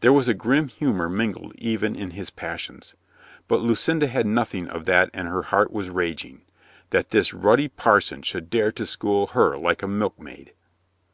[0.00, 2.92] There was a grim humor mingled even in his passions.
[3.48, 6.42] But Lucinda had nothing of that and her heart was raging.
[6.90, 10.52] That this ruddy parson should dare to school her like a milkmaid!